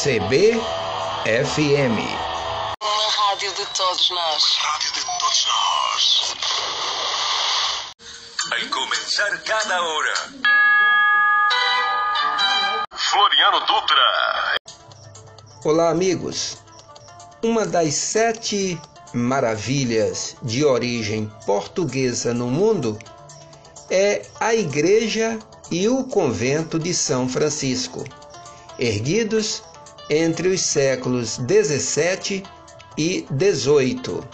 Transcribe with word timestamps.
CBFM. 0.00 0.60
Uma 2.80 3.08
rádio 3.10 3.52
de 3.52 3.66
todos 3.76 4.10
nós. 4.10 4.44
Rádio 4.60 4.92
de 4.92 5.00
todos 5.04 5.46
nós. 5.48 6.34
Em 8.62 8.68
começar 8.68 9.42
cada 9.42 9.82
hora. 9.82 10.14
Floriano 12.94 13.58
Dutra. 13.66 14.54
Olá, 15.64 15.90
amigos. 15.90 16.58
Uma 17.42 17.66
das 17.66 17.94
sete 17.94 18.80
maravilhas 19.12 20.36
de 20.44 20.64
origem 20.64 21.28
portuguesa 21.44 22.32
no 22.32 22.46
mundo 22.46 22.96
é 23.90 24.24
a 24.38 24.54
Igreja 24.54 25.40
e 25.72 25.88
o 25.88 26.04
Convento 26.04 26.78
de 26.78 26.94
São 26.94 27.28
Francisco, 27.28 28.04
erguidos 28.78 29.64
entre 30.10 30.48
os 30.48 30.60
séculos 30.60 31.38
17 31.38 32.42
e 32.96 33.26
18. 33.30 34.26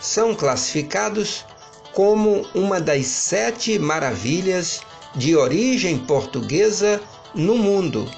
São 0.00 0.34
classificados 0.34 1.44
como 1.92 2.46
uma 2.54 2.80
das 2.80 3.06
sete 3.06 3.78
maravilhas 3.78 4.80
de 5.14 5.34
origem 5.34 5.98
portuguesa 5.98 7.00
no 7.34 7.56
mundo 7.56 8.08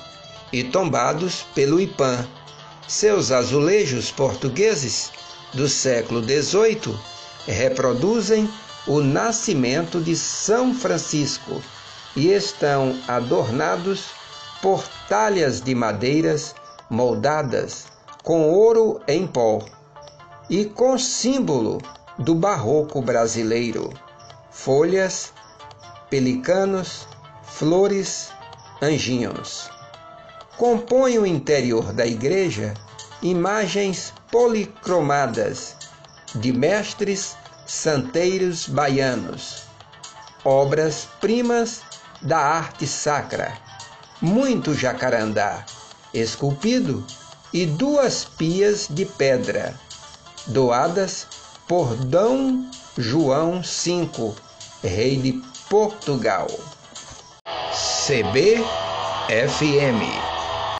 e 0.52 0.65
tombados 0.65 1.46
pelo 1.55 1.80
IPAM. 1.80 2.27
Seus 2.87 3.30
azulejos 3.30 4.10
portugueses 4.10 5.12
do 5.54 5.68
século 5.68 6.23
XVIII 6.23 6.95
reproduzem 7.46 8.48
o 8.87 9.01
nascimento 9.01 10.01
de 10.01 10.16
São 10.16 10.74
Francisco 10.74 11.62
e 12.16 12.29
estão 12.29 12.98
adornados 13.07 14.07
por 14.60 14.84
talhas 15.09 15.60
de 15.60 15.74
madeiras 15.74 16.54
moldadas 16.91 17.87
com 18.25 18.51
ouro 18.51 19.01
em 19.07 19.25
pó 19.25 19.65
e 20.51 20.65
com 20.65 20.99
símbolo 20.99 21.80
do 22.19 22.35
barroco 22.35 23.01
brasileiro: 23.01 23.91
folhas, 24.51 25.32
pelicanos, 26.10 27.07
flores, 27.45 28.30
anjinhos. 28.82 29.71
Compõe 30.57 31.16
o 31.19 31.24
interior 31.24 31.93
da 31.93 32.05
igreja 32.05 32.74
imagens 33.23 34.13
policromadas 34.30 35.77
de 36.35 36.52
mestres 36.52 37.37
santeiros 37.66 38.66
baianos, 38.66 39.63
obras-primas 40.45 41.82
da 42.21 42.38
arte 42.38 42.87
sacra, 42.87 43.57
muito 44.21 44.75
jacarandá 44.75 45.65
esculpido 46.13 47.05
e 47.53 47.66
duas 47.66 48.25
pias 48.25 48.87
de 48.89 49.05
pedra, 49.05 49.75
doadas 50.47 51.27
por 51.66 51.95
D. 51.97 52.19
João 52.99 53.63
V, 53.63 54.35
rei 54.83 55.16
de 55.16 55.43
Portugal. 55.69 56.49
CBFM 58.07 58.61